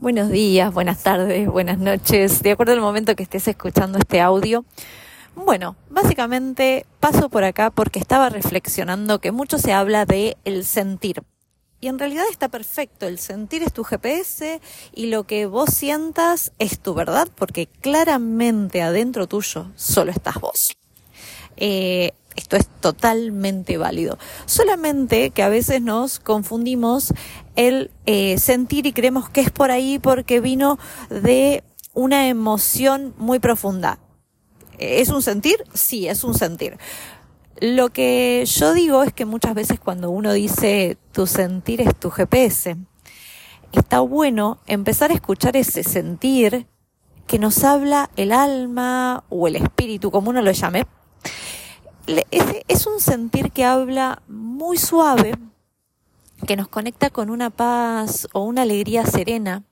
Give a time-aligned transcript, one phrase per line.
[0.00, 4.64] Buenos días, buenas tardes, buenas noches, de acuerdo al momento que estés escuchando este audio.
[5.34, 11.22] Bueno, básicamente paso por acá porque estaba reflexionando que mucho se habla de el sentir.
[11.82, 14.62] Y en realidad está perfecto, el sentir es tu GPS
[14.94, 20.78] y lo que vos sientas es tu verdad, porque claramente adentro tuyo solo estás vos.
[21.58, 22.14] Eh,
[22.50, 24.18] esto es totalmente válido.
[24.46, 27.14] Solamente que a veces nos confundimos
[27.56, 30.78] el eh, sentir y creemos que es por ahí porque vino
[31.10, 31.62] de
[31.94, 33.98] una emoción muy profunda.
[34.78, 35.64] ¿Es un sentir?
[35.74, 36.78] Sí, es un sentir.
[37.60, 42.10] Lo que yo digo es que muchas veces cuando uno dice tu sentir es tu
[42.10, 42.76] GPS,
[43.72, 46.66] está bueno empezar a escuchar ese sentir
[47.26, 50.86] que nos habla el alma o el espíritu, como uno lo llame,
[52.06, 55.34] es un sentir que habla muy suave,
[56.46, 59.64] que nos conecta con una paz o una alegría serena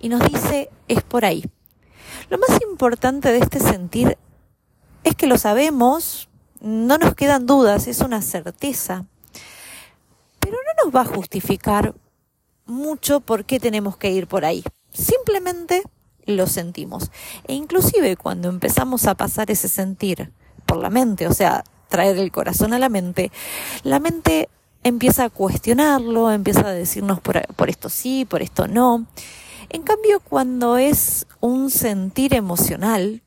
[0.00, 1.44] y nos dice es por ahí.
[2.30, 4.16] Lo más importante de este sentir
[5.04, 6.28] es que lo sabemos,
[6.60, 9.06] no nos quedan dudas, es una certeza,
[10.40, 11.94] pero no nos va a justificar
[12.66, 14.62] mucho por qué tenemos que ir por ahí.
[14.92, 15.82] Simplemente
[16.26, 17.10] lo sentimos.
[17.46, 20.32] E inclusive cuando empezamos a pasar ese sentir
[20.68, 23.32] por la mente, o sea, traer el corazón a la mente,
[23.82, 24.50] la mente
[24.84, 29.06] empieza a cuestionarlo, empieza a decirnos por, por esto sí, por esto no.
[29.70, 33.22] En cambio, cuando es un sentir emocional,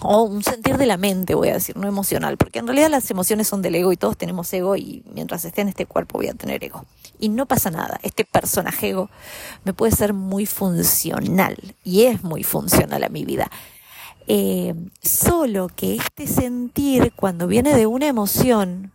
[0.00, 3.10] o un sentir de la mente, voy a decir, no emocional, porque en realidad las
[3.10, 6.28] emociones son del ego y todos tenemos ego y mientras esté en este cuerpo voy
[6.28, 6.84] a tener ego.
[7.18, 9.08] Y no pasa nada, este personaje ego
[9.64, 13.50] me puede ser muy funcional y es muy funcional a mi vida.
[14.26, 18.92] Eh, solo que este sentir, cuando viene de una emoción,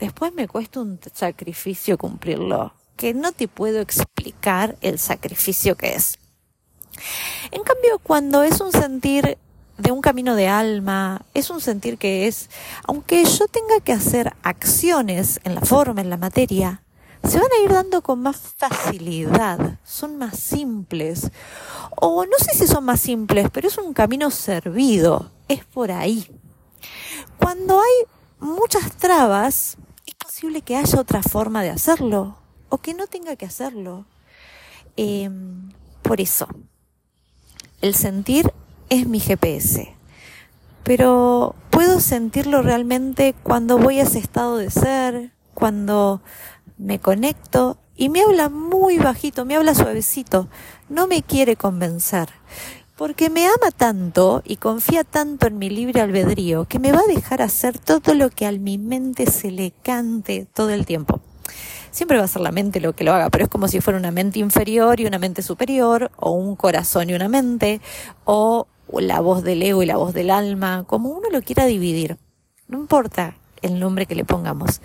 [0.00, 6.18] después me cuesta un sacrificio cumplirlo, que no te puedo explicar el sacrificio que es.
[7.50, 9.38] En cambio, cuando es un sentir
[9.78, 12.50] de un camino de alma, es un sentir que es,
[12.86, 16.81] aunque yo tenga que hacer acciones en la forma, en la materia,
[17.28, 21.30] se van a ir dando con más facilidad, son más simples.
[21.96, 26.28] O no sé si son más simples, pero es un camino servido, es por ahí.
[27.38, 28.06] Cuando hay
[28.40, 32.38] muchas trabas, es posible que haya otra forma de hacerlo
[32.68, 34.06] o que no tenga que hacerlo.
[34.96, 35.70] Em,
[36.02, 36.48] por eso,
[37.80, 38.52] el sentir
[38.88, 39.94] es mi GPS,
[40.82, 46.20] pero puedo sentirlo realmente cuando voy a ese estado de ser, cuando
[46.78, 50.48] me conecto y me habla muy bajito, me habla suavecito,
[50.88, 52.28] no me quiere convencer,
[52.96, 57.12] porque me ama tanto y confía tanto en mi libre albedrío que me va a
[57.14, 61.20] dejar hacer todo lo que a mi mente se le cante todo el tiempo.
[61.90, 63.98] Siempre va a ser la mente lo que lo haga, pero es como si fuera
[63.98, 67.82] una mente inferior y una mente superior, o un corazón y una mente,
[68.24, 68.66] o
[69.00, 72.16] la voz del ego y la voz del alma, como uno lo quiera dividir.
[72.66, 74.80] No importa el nombre que le pongamos.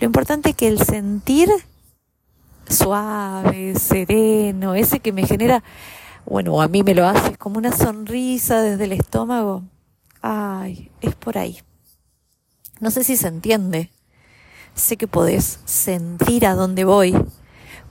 [0.00, 1.48] Lo importante es que el sentir
[2.68, 5.62] suave, sereno, ese que me genera,
[6.26, 9.62] bueno, a mí me lo hace, como una sonrisa desde el estómago.
[10.22, 11.60] Ay, es por ahí.
[12.80, 13.90] No sé si se entiende.
[14.74, 17.14] Sé que podés sentir a dónde voy.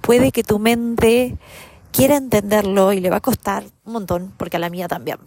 [0.01, 1.37] Puede que tu mente
[1.91, 5.19] quiera entenderlo y le va a costar un montón, porque a la mía también.